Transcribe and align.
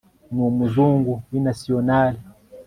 n 0.33 0.35
umuzungu 0.49 1.13
w 1.29 1.33
iNationale 1.39 2.19